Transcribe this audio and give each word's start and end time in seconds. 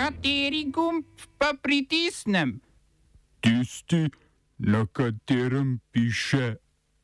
Kateri 0.00 0.64
gumb 0.72 1.04
pa 1.36 1.52
pritisnem? 1.62 2.60
Tisti, 3.40 4.08
na 4.58 4.86
katerem 4.92 5.76
piše 5.92 6.56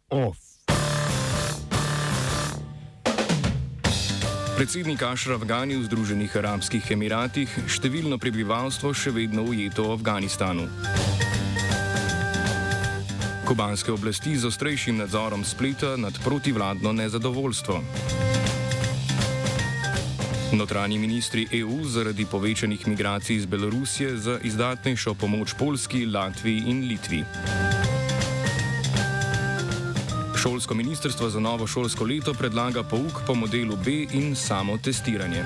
OF. 0.09 0.39
Predsednik 4.57 5.03
Ašraf 5.03 5.45
Gani 5.45 5.77
v 5.77 5.85
Združenih 5.85 6.33
arabskih 6.41 6.89
emiratih, 6.97 7.53
številno 7.69 8.17
prebivalstvo 8.17 8.97
še 8.97 9.13
vedno 9.13 9.45
ujeto 9.45 9.93
v 9.93 10.01
Afganistanu. 10.01 10.65
Kubanske 13.45 13.93
oblasti 13.93 14.41
z 14.41 14.49
ostrejšim 14.49 15.05
nadzorom 15.05 15.45
spleta 15.45 16.01
nad 16.01 16.17
protivladno 16.25 16.97
nezadovoljstvo. 16.97 18.26
Notranji 20.53 20.99
ministri 20.99 21.49
EU 21.53 21.85
zaradi 21.85 22.27
povečanih 22.31 22.89
migracij 22.89 23.37
iz 23.37 23.47
Belorusije 23.47 24.17
za 24.17 24.39
izdatnejšo 24.43 25.15
pomoč 25.15 25.55
Polski, 25.59 26.07
Latviji 26.07 26.63
in 26.67 26.89
Litvi. 26.89 27.25
Šolsko 30.37 30.75
ministrstvo 30.75 31.31
za 31.31 31.41
novo 31.41 31.67
šolsko 31.67 32.05
leto 32.05 32.35
predlaga 32.35 32.83
pouk 32.83 33.27
po 33.27 33.35
modelu 33.35 33.77
B 33.77 34.07
in 34.13 34.37
samo 34.37 34.79
testiranje. 34.79 35.45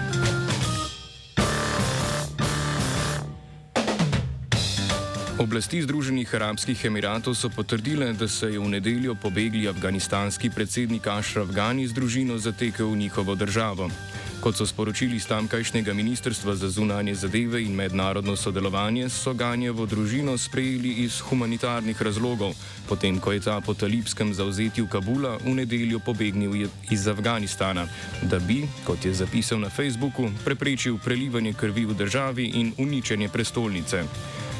Oblasti 5.38 5.82
Združenih 5.82 6.34
arabskih 6.34 6.84
emiratov 6.84 7.34
so 7.34 7.48
potrdile, 7.48 8.12
da 8.12 8.28
se 8.28 8.52
je 8.52 8.58
v 8.58 8.68
nedeljo 8.68 9.14
pobegli 9.14 9.68
afganistanski 9.68 10.50
predsednik 10.50 11.06
Ašraf 11.06 11.48
Gani 11.48 11.88
z 11.88 11.92
družino 11.92 12.38
zatekel 12.38 12.92
v 12.92 12.96
njihovo 12.96 13.34
državo. 13.34 13.88
Kot 14.40 14.56
so 14.56 14.66
sporočili 14.66 15.16
iz 15.16 15.26
tamkajšnjega 15.28 15.92
ministrstva 15.94 16.54
za 16.56 16.68
zunanje 16.68 17.14
zadeve 17.14 17.62
in 17.62 17.74
mednarodno 17.74 18.36
sodelovanje, 18.36 19.08
so 19.08 19.34
Ganjevo 19.34 19.86
družino 19.86 20.38
sprejeli 20.38 20.94
iz 21.04 21.20
humanitarnih 21.20 22.02
razlogov, 22.02 22.54
potem 22.88 23.20
ko 23.20 23.32
je 23.32 23.40
ta 23.40 23.60
po 23.60 23.74
talibskem 23.74 24.32
zauzetju 24.34 24.86
Kabula 24.88 25.36
v 25.44 25.54
nedeljo 25.60 26.00
pobegnil 26.00 26.68
iz 26.90 27.08
Afganistana, 27.08 27.84
da 28.22 28.38
bi, 28.38 28.64
kot 28.86 29.04
je 29.04 29.12
zapisal 29.14 29.60
na 29.60 29.68
Facebooku, 29.68 30.30
preprečil 30.44 30.96
prelivanje 31.04 31.52
krvi 31.52 31.84
v 31.84 31.94
državi 31.94 32.46
in 32.64 32.72
uničenje 32.78 33.28
prestolnice. 33.28 34.04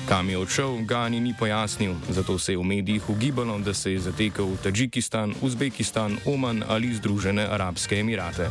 Kam 0.08 0.28
je 0.30 0.38
odšel, 0.38 0.84
Gani 0.84 1.20
ni 1.20 1.34
pojasnil, 1.38 1.94
zato 2.08 2.38
se 2.38 2.52
je 2.52 2.58
v 2.58 2.62
medijih 2.62 3.08
ugibalo, 3.08 3.58
da 3.58 3.74
se 3.74 3.92
je 3.92 4.00
zatekel 4.00 4.44
v 4.44 4.60
Tadžikistan, 4.62 5.34
Uzbekistan, 5.41 6.19
Oman 6.26 6.64
ali 6.69 6.94
Združene 6.94 7.48
arabske 7.48 8.00
emirate. 8.00 8.50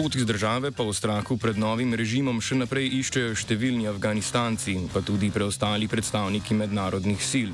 Pot 0.00 0.14
iz 0.16 0.24
države 0.24 0.70
pa 0.72 0.82
v 0.82 0.92
strahu 0.96 1.36
pred 1.36 1.58
novim 1.60 1.90
režimom 1.92 2.38
še 2.40 2.56
naprej 2.56 2.86
iščejo 3.02 3.34
številni 3.36 3.84
Afganistanci, 3.90 4.72
pa 4.94 5.02
tudi 5.04 5.28
preostali 5.28 5.90
predstavniki 5.92 6.56
mednarodnih 6.56 7.20
sil. 7.20 7.50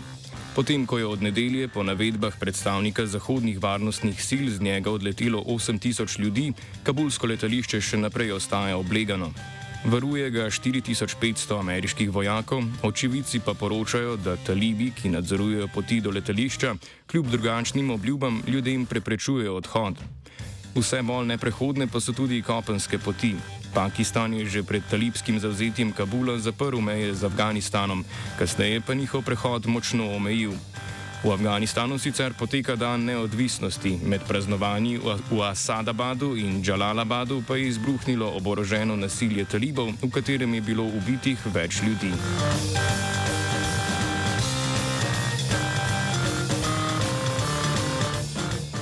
Potem, 0.55 0.85
ko 0.87 1.01
je 1.01 1.09
od 1.11 1.25
nedelje 1.27 1.67
po 1.67 1.83
navedbah 1.83 2.39
predstavnika 2.39 3.03
zahodnih 3.03 3.59
varnostnih 3.59 4.23
sil 4.23 4.47
z 4.47 4.63
njega 4.63 4.95
odletelo 4.95 5.43
8000 5.43 6.23
ljudi, 6.23 6.53
kabulsko 6.87 7.27
letališče 7.27 7.81
še 7.83 7.99
naprej 7.99 8.37
ostaja 8.39 8.79
oblegano. 8.79 9.33
Varuje 9.91 10.31
ga 10.31 10.47
4500 10.47 11.59
ameriških 11.59 12.15
vojakov, 12.15 12.63
očividci 12.87 13.43
pa 13.43 13.57
poročajo, 13.59 14.15
da 14.23 14.37
talibi, 14.47 14.93
ki 14.95 15.11
nadzorujejo 15.19 15.67
poti 15.75 15.99
do 15.99 16.15
letališča, 16.15 16.77
kljub 17.11 17.27
drugačnim 17.27 17.91
obljubam 17.91 18.39
ljudem 18.47 18.87
preprečujejo 18.87 19.59
odhod. 19.59 19.99
Vse 20.77 21.01
bolj 21.03 21.27
neprehodne 21.27 21.87
pa 21.89 22.01
so 22.01 22.13
tudi 22.13 22.43
kopenske 22.45 22.99
poti. 22.99 23.33
Pakistan 23.75 24.35
je 24.35 24.45
že 24.47 24.63
pred 24.63 24.85
talibskim 24.91 25.41
zauzetjem 25.41 25.93
Kabula 25.93 26.37
zaprl 26.39 26.81
meje 26.81 27.15
z 27.15 27.25
Afganistanom, 27.25 28.05
kasneje 28.39 28.81
pa 28.81 28.95
njihov 28.95 29.25
prehod 29.25 29.67
močno 29.67 30.13
omejil. 30.17 30.53
V 31.25 31.33
Afganistanu 31.33 31.99
sicer 31.99 32.37
poteka 32.37 32.77
dan 32.77 33.09
neodvisnosti, 33.09 33.99
med 34.05 34.21
praznovanji 34.29 35.01
v 35.01 35.41
Asadabadu 35.41 36.37
in 36.37 36.63
Džalalabadu 36.63 37.43
pa 37.49 37.57
je 37.57 37.73
izbruhnilo 37.73 38.37
oboroženo 38.37 38.97
nasilje 38.97 39.45
talibov, 39.45 39.97
v 40.03 40.11
katerem 40.13 40.55
je 40.55 40.61
bilo 40.61 40.85
ubitih 40.85 41.41
več 41.55 41.81
ljudi. 41.83 42.13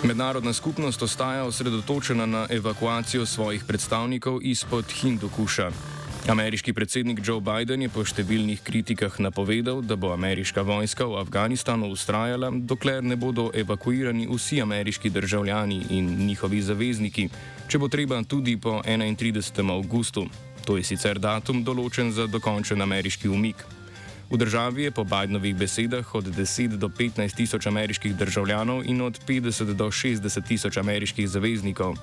Mednarodna 0.04 0.52
skupnost 0.52 1.02
ostaja 1.02 1.44
osredotočena 1.44 2.26
na 2.26 2.46
evakuacijo 2.50 3.26
svojih 3.26 3.64
predstavnikov 3.64 4.38
izpod 4.42 4.84
Hindukuša. 4.92 5.70
Ameriški 6.28 6.72
predsednik 6.72 7.20
Joe 7.24 7.40
Biden 7.40 7.82
je 7.82 7.88
po 7.88 8.04
številnih 8.04 8.60
kritikah 8.64 9.16
napovedal, 9.20 9.80
da 9.80 9.96
bo 9.96 10.12
ameriška 10.12 10.62
vojska 10.62 11.06
v 11.08 11.16
Afganistanu 11.20 11.88
ustrajala, 11.88 12.50
dokler 12.52 13.00
ne 13.04 13.16
bodo 13.16 13.48
evakuirani 13.54 14.28
vsi 14.28 14.60
ameriški 14.60 15.10
državljani 15.10 15.80
in 15.96 16.10
njihovi 16.26 16.60
zavezniki, 16.62 17.30
če 17.68 17.80
bo 17.80 17.88
treba 17.88 18.20
tudi 18.28 18.58
po 18.60 18.82
31. 18.84 19.72
avgustu. 19.72 20.26
To 20.64 20.76
je 20.76 20.84
sicer 20.84 21.18
datum 21.18 21.64
določen 21.64 22.12
za 22.12 22.28
dokončen 22.28 22.80
ameriški 22.80 23.28
umik. 23.28 23.64
V 24.34 24.38
državi 24.38 24.82
je 24.82 24.90
po 24.90 25.04
Bidenovih 25.06 25.54
besedah 25.54 26.14
od 26.14 26.26
10 26.26 26.74
do 26.74 26.90
15 26.90 27.38
tisoč 27.38 27.66
ameriških 27.70 28.16
državljanov 28.18 28.82
in 28.82 28.98
od 29.06 29.14
50 29.22 29.78
do 29.78 29.86
60 29.86 30.42
tisoč 30.42 30.76
ameriških 30.76 31.28
zaveznikov. 31.28 31.94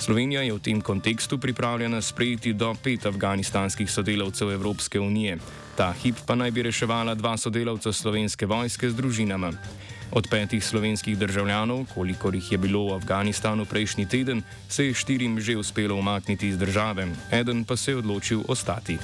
Slovenija 0.00 0.40
je 0.40 0.56
v 0.56 0.58
tem 0.58 0.80
kontekstu 0.80 1.36
pripravljena 1.38 2.00
sprejeti 2.00 2.56
do 2.56 2.72
pet 2.80 3.04
afganistanskih 3.06 3.90
sodelavcev 3.92 4.56
Evropske 4.56 5.00
unije. 5.00 5.36
Ta 5.76 5.92
hip 5.92 6.16
pa 6.26 6.34
naj 6.34 6.50
bi 6.50 6.64
reševala 6.64 7.14
dva 7.14 7.36
sodelavca 7.36 7.92
slovenske 7.92 8.46
vojske 8.46 8.90
z 8.90 8.96
družinama. 8.96 9.52
Od 10.16 10.24
petih 10.32 10.64
slovenskih 10.64 11.18
državljanov, 11.18 11.92
kolikor 11.92 12.34
jih 12.34 12.52
je 12.52 12.58
bilo 12.58 12.88
v 12.88 12.96
Afganistanu 12.96 13.68
prejšnji 13.68 14.08
teden, 14.08 14.40
se 14.68 14.86
je 14.86 14.94
štirim 14.94 15.40
že 15.40 15.60
uspelo 15.60 16.00
umakniti 16.00 16.48
iz 16.48 16.56
države, 16.56 17.12
eden 17.30 17.64
pa 17.68 17.76
se 17.76 17.90
je 17.90 17.96
odločil 18.00 18.40
ostati. 18.48 18.96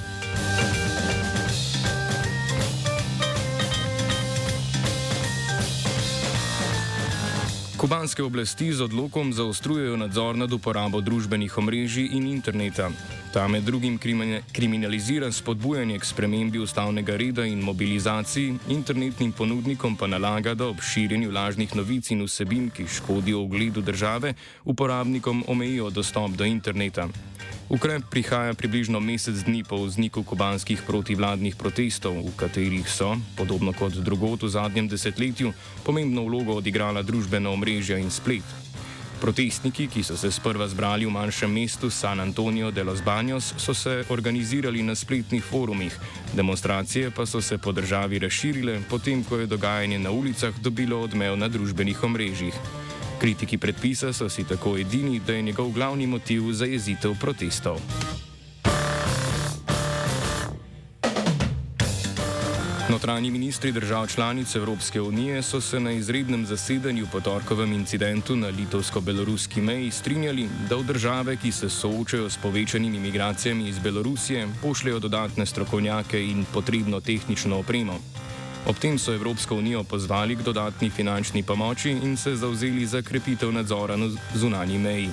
Kubanske 7.83 8.23
oblasti 8.23 8.71
z 8.71 8.79
odlokom 8.87 9.33
zaostrujejo 9.35 9.97
nadzor 9.99 10.37
nad 10.39 10.47
uporabo 10.55 11.01
družbenih 11.03 11.57
omrežij 11.57 12.15
in 12.15 12.29
interneta. 12.31 12.87
Ta 13.35 13.43
med 13.51 13.67
drugim 13.67 13.99
kriminalizira 14.55 15.27
spodbujanje 15.31 15.99
k 15.99 16.05
spremembi 16.07 16.63
ustavnega 16.63 17.17
reda 17.19 17.43
in 17.43 17.59
mobilizaciji, 17.59 18.55
internetnim 18.71 19.35
ponudnikom 19.35 19.99
pa 19.99 20.07
nalaga, 20.07 20.53
da 20.55 20.71
ob 20.71 20.79
širjenju 20.79 21.31
lažnih 21.35 21.75
novic 21.75 22.07
in 22.15 22.23
vsebin, 22.23 22.69
ki 22.71 22.87
škodijo 22.87 23.43
ugledu 23.43 23.81
države, 23.81 24.33
uporabnikom 24.63 25.43
omejijo 25.47 25.89
dostop 25.89 26.39
do 26.39 26.47
interneta. 26.47 27.09
Ukrep 27.69 28.03
prihaja 28.11 28.53
približno 28.53 28.99
mesec 28.99 29.39
dni 29.47 29.63
po 29.63 29.79
vzniku 29.79 30.23
kubanskih 30.23 30.83
protivladnih 30.83 31.55
protestov, 31.55 32.19
v 32.19 32.35
katerih 32.35 32.83
so, 32.83 33.15
podobno 33.39 33.71
kot 33.71 33.95
drugot 34.03 34.43
v 34.43 34.51
zadnjem 34.51 34.91
desetletju, 34.91 35.53
pomembno 35.87 36.27
vlogo 36.27 36.59
odigrala 36.59 36.99
družbena 37.01 37.47
omrežja 37.49 37.95
in 37.97 38.11
splet. 38.11 38.43
Protestniki, 39.23 39.87
ki 39.87 40.03
so 40.03 40.19
se 40.19 40.27
sprva 40.27 40.67
zbrali 40.67 41.07
v 41.07 41.15
manjšem 41.15 41.47
mestu 41.47 41.87
San 41.87 42.19
Antonio 42.19 42.75
de 42.75 42.83
los 42.83 42.99
Baños, 42.99 43.55
so 43.55 43.71
se 43.71 44.03
organizirali 44.11 44.83
na 44.83 44.95
spletnih 44.95 45.39
forumih, 45.39 45.95
demonstracije 46.35 47.15
pa 47.15 47.23
so 47.25 47.39
se 47.39 47.57
po 47.57 47.71
državi 47.71 48.19
razširile, 48.19 48.83
potem 48.91 49.23
ko 49.23 49.39
je 49.39 49.47
dogajanje 49.47 49.99
na 49.99 50.11
ulicah 50.11 50.51
dobilo 50.59 50.99
odmev 50.99 51.39
na 51.39 51.47
družbenih 51.47 52.03
omrežjih. 52.03 52.82
Kritiki 53.23 53.55
predpisa 53.57 54.11
so 54.11 54.27
si 54.27 54.43
tako 54.43 54.77
edini, 54.77 55.19
da 55.19 55.33
je 55.33 55.41
njegov 55.41 55.69
glavni 55.71 56.07
motiv 56.07 56.51
zajezitev 56.51 57.13
protestov. 57.19 57.79
Notranji 62.89 63.31
ministri 63.31 63.71
držav 63.71 64.07
članic 64.07 64.55
Evropske 64.55 65.01
unije 65.01 65.41
so 65.41 65.61
se 65.61 65.79
na 65.79 65.91
izrednem 65.91 66.45
zasedanju 66.45 67.07
po 67.11 67.21
torkovem 67.21 67.73
incidentu 67.73 68.35
na 68.35 68.47
litovsko-beloruski 68.47 69.61
meji 69.61 69.91
strinjali, 69.91 70.49
da 70.69 70.75
v 70.75 70.83
države, 70.83 71.37
ki 71.37 71.51
se 71.51 71.69
soočajo 71.69 72.29
s 72.29 72.37
povečanimi 72.37 72.99
migracijami 72.99 73.69
iz 73.69 73.79
Belorusije, 73.79 74.47
pošljajo 74.61 74.99
dodatne 74.99 75.45
strokovnjake 75.45 76.25
in 76.25 76.45
potrebno 76.53 76.99
tehnično 76.99 77.59
opremo. 77.59 77.99
Ob 78.65 78.77
tem 78.79 78.97
so 78.99 79.13
Evropsko 79.13 79.55
unijo 79.55 79.83
pozvali 79.83 80.35
k 80.35 80.41
dodatni 80.41 80.89
finančni 80.89 81.43
pomoči 81.43 81.91
in 81.91 82.17
se 82.17 82.35
zauzeli 82.35 82.85
za 82.85 83.01
krepitev 83.01 83.51
nadzora 83.51 83.95
na 83.95 84.07
zunanji 84.35 84.77
meji. 84.77 85.09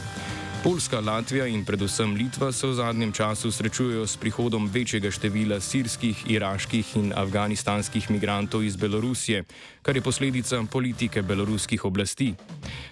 Poljska, 0.64 1.00
Latvija 1.00 1.46
in 1.46 1.64
predvsem 1.64 2.14
Litva 2.14 2.52
se 2.52 2.66
v 2.66 2.74
zadnjem 2.74 3.12
času 3.12 3.50
srečujejo 3.50 4.06
s 4.06 4.16
prihodom 4.16 4.68
večjega 4.68 5.10
števila 5.10 5.60
sirskih, 5.60 6.30
iraških 6.30 6.96
in 6.96 7.12
afganistanskih 7.16 8.10
migrantov 8.10 8.62
iz 8.64 8.76
Belorusije, 8.76 9.44
kar 9.82 9.96
je 9.96 10.02
posledica 10.02 10.62
politike 10.70 11.22
beloruskih 11.22 11.84
oblasti. 11.84 12.34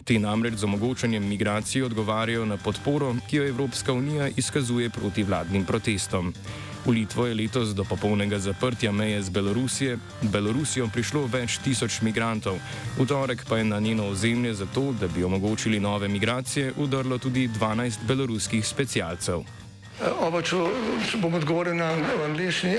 Te 0.04 0.18
namreč 0.18 0.54
z 0.54 0.64
omogočanjem 0.64 1.28
migracije 1.28 1.84
odgovarjajo 1.84 2.46
na 2.46 2.56
podporo, 2.56 3.14
ki 3.30 3.36
jo 3.36 3.48
Evropska 3.48 3.92
unija 3.92 4.28
izkazuje 4.36 4.90
proti 4.90 5.22
vladnim 5.22 5.64
protestom. 5.64 6.34
V 6.86 6.90
Litvo 6.94 7.26
je 7.26 7.34
letos 7.34 7.74
do 7.74 7.84
popolnega 7.84 8.38
zaprtja 8.38 8.92
meje 8.92 9.22
z 9.22 9.30
Belorusijo 10.22 10.88
prišlo 10.92 11.26
več 11.26 11.58
tisoč 11.64 12.00
migrantov, 12.02 12.58
v 12.98 13.06
torek 13.06 13.44
pa 13.48 13.58
je 13.58 13.64
na 13.64 13.80
njeno 13.80 14.08
ozemlje 14.08 14.54
zato, 14.54 14.92
da 15.00 15.08
bi 15.08 15.24
omogočili 15.24 15.80
nove 15.80 16.08
migracije, 16.08 16.72
udrlo 16.76 17.18
tudi 17.18 17.48
12 17.48 18.06
beloruskih 18.06 18.66
specialcev. 18.66 19.42
Oba, 20.22 20.42
če 20.42 20.56
bom 21.18 21.34
odgovoril 21.34 21.74
na 21.74 21.90
angliški. 22.24 22.78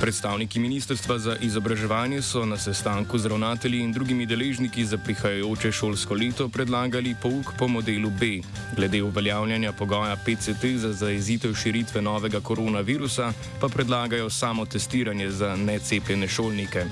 Predstavniki 0.00 0.60
Ministrstva 0.60 1.18
za 1.18 1.36
izobraževanje 1.40 2.22
so 2.22 2.44
na 2.44 2.58
sestanku 2.58 3.18
z 3.18 3.26
ravnatelji 3.26 3.80
in 3.80 3.92
drugimi 3.92 4.26
deležniki 4.26 4.84
za 4.84 4.98
prihajajoče 4.98 5.72
šolsko 5.72 6.14
leto 6.14 6.48
predlagali 6.48 7.14
pouk 7.22 7.52
po 7.58 7.68
modelu 7.68 8.10
B. 8.10 8.40
Glede 8.76 9.02
uveljavljanja 9.02 9.72
pogoja 9.72 10.16
PCT 10.16 10.64
za 10.76 10.92
zaezitev 10.92 11.54
širitve 11.54 12.02
novega 12.02 12.40
koronavirusa 12.40 13.32
pa 13.60 13.68
predlagajo 13.68 14.30
samo 14.30 14.66
testiranje 14.66 15.30
za 15.30 15.56
necepljene 15.56 16.28
šolnike. 16.28 16.84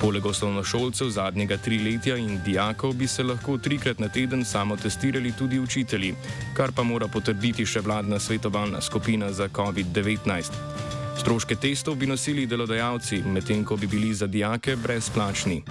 Poleg 0.00 0.26
osnovnošolcev 0.26 1.08
zadnjega 1.08 1.56
triletja 1.56 2.16
in 2.16 2.40
dijakov 2.44 2.92
bi 2.92 3.06
se 3.06 3.22
lahko 3.22 3.58
trikrat 3.58 3.98
na 3.98 4.08
teden 4.08 4.44
samo 4.44 4.76
testirali 4.76 5.32
tudi 5.32 5.58
učitelji, 5.58 6.14
kar 6.56 6.72
pa 6.72 6.82
mora 6.82 7.08
potrditi 7.08 7.66
še 7.66 7.80
vladna 7.80 8.18
svetovalna 8.18 8.80
skupina 8.80 9.32
za 9.32 9.48
COVID-19. 9.48 10.93
Stroške 11.18 11.56
testov 11.56 11.94
bi 11.94 12.06
nosili 12.06 12.46
delodajalci, 12.46 13.22
medtem 13.26 13.64
ko 13.64 13.76
bi 13.76 13.86
bili 13.86 14.14
za 14.14 14.26
dijake 14.26 14.76
brezplačni. 14.76 15.62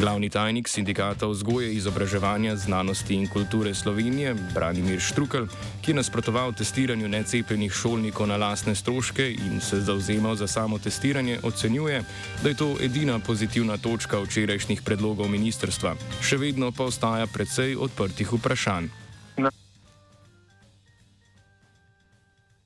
Glavni 0.00 0.30
tajnik 0.30 0.68
sindikata 0.68 1.26
vzgoje, 1.26 1.72
izobraževanja, 1.74 2.56
znanosti 2.56 3.14
in 3.14 3.28
kulture 3.28 3.74
Slovenije, 3.74 4.34
Branimir 4.54 5.00
Štrukel, 5.00 5.46
ki 5.82 5.90
je 5.90 5.94
nasprotoval 5.94 6.52
testiranju 6.52 7.08
necepljenih 7.08 7.72
šolnikov 7.72 8.26
na 8.26 8.36
lastne 8.36 8.74
stroške 8.74 9.30
in 9.30 9.60
se 9.60 9.80
zauzemal 9.80 10.34
za 10.34 10.46
samo 10.46 10.78
testiranje, 10.78 11.38
ocenjuje, 11.42 12.02
da 12.42 12.48
je 12.48 12.56
to 12.56 12.74
edina 12.80 13.18
pozitivna 13.18 13.76
točka 13.78 14.18
včerajšnjih 14.18 14.82
predlogov 14.82 15.30
ministrstva. 15.30 15.94
Še 16.20 16.36
vedno 16.36 16.72
pa 16.72 16.90
ostaja 16.90 17.26
precej 17.26 17.76
odprtih 17.76 18.32
vprašanj. 18.32 18.90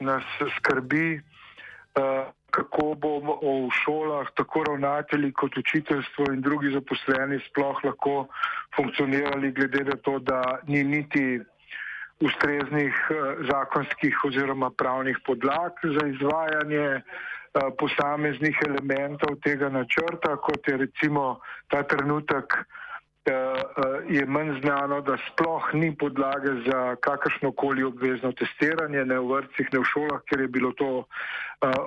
Nas 0.00 0.24
skrbi 0.56 1.20
kako 2.50 2.94
bomo 2.94 3.36
v 3.42 3.68
šolah, 3.84 4.26
tako 4.36 4.64
ravnatelji 4.68 5.32
kot 5.32 5.56
učiteljstvo 5.56 6.32
in 6.32 6.40
drugi 6.40 6.72
zaposleni 6.72 7.40
sploh 7.50 7.84
lahko 7.84 8.26
funkcionirali, 8.76 9.52
glede 9.52 9.84
na 9.84 9.96
to, 10.02 10.18
da 10.18 10.58
ni 10.66 10.84
niti 10.84 11.40
ustreznih 12.20 12.94
eh, 13.10 13.44
zakonskih 13.50 14.24
oziroma 14.24 14.70
pravnih 14.70 15.18
podlag 15.26 15.72
za 15.84 16.06
izvajanje 16.06 16.88
eh, 16.96 17.02
posameznih 17.78 18.58
elementov 18.66 19.36
tega 19.44 19.68
načrta, 19.68 20.36
kot 20.36 20.68
je 20.68 20.76
recimo 20.76 21.38
ta 21.68 21.82
trenutek 21.82 22.58
Eh, 22.58 22.64
eh, 22.64 22.97
je 24.08 24.26
manj 24.26 24.60
znano, 24.60 25.00
da 25.00 25.16
sploh 25.28 25.74
ni 25.74 25.96
podlage 25.96 26.52
za 26.66 26.96
kakršno 26.96 27.52
koli 27.52 27.84
obvezno 27.84 28.32
testiranje, 28.32 29.04
ne 29.04 29.18
v 29.18 29.26
vrtcih, 29.34 29.68
ne 29.72 29.78
v 29.78 29.84
šolah, 29.84 30.22
ker 30.28 30.40
je 30.40 30.48
bilo 30.48 30.72
to 30.72 30.90
uh, 30.98 31.06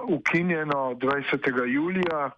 ukinjeno 0.07 0.93
20. 1.01 1.65
julija 1.65 2.21
uh, 2.25 2.35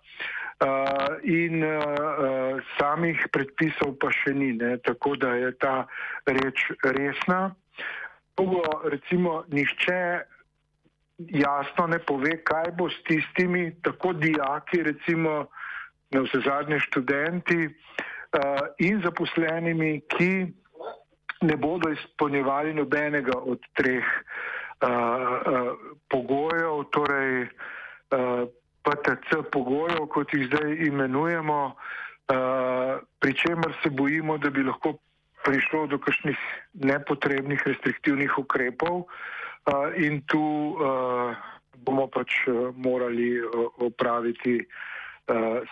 in 1.23 1.63
uh, 1.63 2.61
samih 2.77 3.27
predpisov 3.31 3.97
pa 3.99 4.11
še 4.11 4.33
ni, 4.33 4.53
ne, 4.53 4.77
tako 4.77 5.15
da 5.15 5.35
je 5.35 5.51
ta 5.57 5.75
reč 6.25 6.69
resna. 6.83 7.55
Drugo, 8.37 8.63
recimo, 8.89 9.43
nišče 9.51 9.99
jasno 11.37 11.87
ne 11.87 11.99
pove, 11.99 12.39
kaj 12.43 12.71
bo 12.77 12.89
s 12.89 12.97
tistimi, 13.07 13.69
tako 13.83 14.13
dijaki, 14.13 14.83
recimo, 14.83 15.45
na 16.13 16.21
vse 16.25 16.41
zadnje 16.45 16.79
študenti, 16.79 17.67
uh, 17.67 18.09
in 18.77 19.01
zaposlenimi, 19.03 20.01
ki 20.09 20.47
ne 21.41 21.55
bodo 21.57 21.91
izpolnjevali 21.91 22.73
nobenega 22.73 23.37
od 23.37 23.59
treh 23.77 24.03
uh, 24.03 24.89
uh, 24.89 25.71
pogojev, 26.09 26.83
torej 26.91 27.43
uh, 27.43 28.47
PTC 28.83 29.43
pogojev, 29.51 30.07
kot 30.07 30.33
jih 30.33 30.47
zdaj 30.47 30.75
imenujemo, 30.87 31.59
uh, 31.65 33.01
pri 33.19 33.33
čemer 33.33 33.75
se 33.83 33.89
bojimo, 33.89 34.37
da 34.37 34.49
bi 34.49 34.63
lahko 34.63 34.95
prišlo 35.43 35.87
do 35.87 35.99
kakšnih 35.99 36.39
nepotrebnih 36.73 37.67
restriktivnih 37.67 38.37
ukrepov 38.39 39.03
uh, 39.03 39.91
in 39.99 40.21
tu 40.31 40.39
uh, 40.39 41.35
bomo 41.83 42.07
pač 42.07 42.47
morali 42.79 43.35
uh, 43.43 43.67
opraviti 43.83 44.55
uh, 44.63 44.91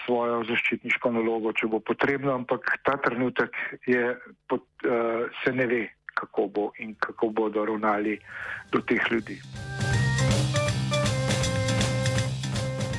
svojo 0.05 0.43
zaščitniško 0.47 1.11
nalogo, 1.11 1.51
če 1.53 1.67
bo 1.67 1.79
potrebno, 1.79 2.33
ampak 2.39 2.77
ta 2.87 2.95
trenutek 3.03 3.55
je, 3.87 4.15
pot, 4.47 4.63
uh, 4.87 5.27
se 5.43 5.53
ne 5.53 5.67
ve, 5.67 5.81
kako 6.13 6.47
bo 6.47 6.71
in 6.79 6.95
kako 6.99 7.29
bodo 7.29 7.65
ravnali 7.65 8.19
do 8.71 8.81
teh 8.81 9.11
ljudi. 9.11 9.39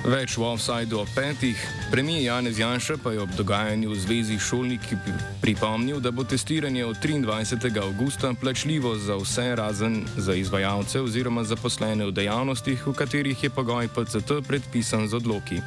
Več 0.02 0.34
v 0.34 0.42
offsajdu 0.42 0.96
o 0.98 1.04
petih, 1.14 1.54
premijer 1.92 2.24
Janez 2.24 2.58
Janša 2.58 2.96
pa 3.04 3.12
je 3.14 3.20
ob 3.22 3.30
dogajanju 3.38 3.92
v 3.92 3.98
zvezi 4.02 4.34
s 4.34 4.48
šolniki 4.50 4.98
pripomnil, 5.38 6.00
da 6.02 6.10
bo 6.10 6.24
testiranje 6.26 6.82
od 6.84 6.98
23. 6.98 7.70
augusta 7.78 8.32
plačljivo 8.34 8.96
za 8.98 9.14
vse 9.14 9.54
razen 9.54 10.02
za 10.16 10.34
izvajalce 10.34 11.00
oziroma 11.00 11.46
zaposlene 11.46 12.10
v 12.10 12.18
dejavnostih, 12.18 12.82
v 12.86 12.96
katerih 12.98 13.44
je 13.44 13.50
pogoj 13.50 13.86
PCT 13.94 14.42
predpisan 14.42 15.06
z 15.06 15.22
odloki. 15.22 15.62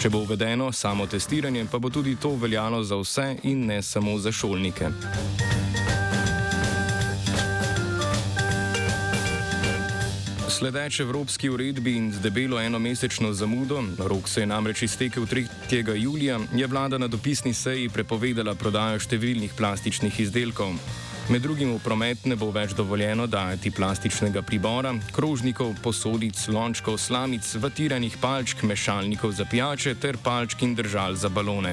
Če 0.00 0.08
bo 0.08 0.22
uvedeno 0.24 0.72
samo 0.72 1.04
testiranje, 1.06 1.66
pa 1.70 1.78
bo 1.78 1.90
tudi 1.90 2.16
to 2.16 2.30
veljalo 2.40 2.80
za 2.84 2.96
vse 2.96 3.36
in 3.42 3.66
ne 3.66 3.82
samo 3.82 4.18
za 4.18 4.32
šolnike. 4.32 4.88
Sledeč 10.60 11.00
evropski 11.00 11.48
uredbi 11.48 11.94
in 11.96 12.10
z 12.12 12.20
debelo 12.20 12.60
enomesečno 12.60 13.32
zamudo, 13.32 13.80
rok 13.98 14.28
se 14.28 14.40
je 14.40 14.46
namreč 14.46 14.82
iztekel 14.82 15.24
3. 15.24 15.96
julija, 15.96 16.38
je 16.54 16.66
vlada 16.66 16.98
na 16.98 17.06
dopisni 17.08 17.54
seji 17.54 17.88
prepovedala 17.88 18.52
prodajo 18.54 18.98
številnih 19.00 19.54
plastičnih 19.56 20.18
izdelkov. 20.20 20.76
Med 21.32 21.40
drugim 21.40 21.72
v 21.72 21.80
promet 21.80 22.28
ne 22.28 22.36
bo 22.36 22.50
več 22.52 22.76
dovoljeno 22.76 23.24
dajati 23.24 23.72
plastičnega 23.72 24.42
pribora, 24.44 24.92
krožnikov, 25.16 25.72
posodic, 25.80 26.36
lončkov, 26.52 27.00
slamic, 27.00 27.54
vatiranih 27.56 28.20
palčk, 28.20 28.60
mešalnikov 28.60 29.32
za 29.32 29.48
pijače 29.48 29.96
ter 29.96 30.20
palčk 30.20 30.60
in 30.68 30.76
držal 30.76 31.16
za 31.16 31.32
balone. 31.32 31.72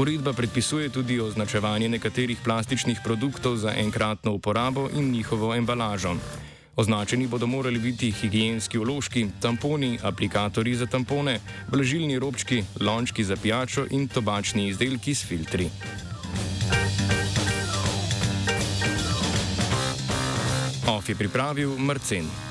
Uredba 0.00 0.32
predpisuje 0.32 0.88
tudi 0.88 1.20
označevanje 1.20 1.92
nekaterih 1.92 2.40
plastičnih 2.40 3.04
produktov 3.04 3.60
za 3.60 3.76
enkratno 3.76 4.32
uporabo 4.40 4.88
in 4.96 5.12
njihovo 5.12 5.52
embalažo. 5.52 6.16
Označeni 6.76 7.26
bodo 7.26 7.46
morali 7.46 7.78
biti 7.78 8.10
higijenski 8.12 8.78
uložki, 8.78 9.26
tamponi, 9.40 9.98
aplikatorji 10.02 10.74
za 10.74 10.86
tampone, 10.86 11.40
vlažilni 11.72 12.18
robčki, 12.18 12.64
lončki 12.80 13.24
za 13.24 13.36
pijačo 13.36 13.86
in 13.90 14.08
tobačni 14.08 14.68
izdelki 14.68 15.14
s 15.14 15.24
filtri. 15.24 15.70
OF 20.86 21.08
je 21.08 21.14
pripravil 21.14 21.78
Marcin. 21.78 22.45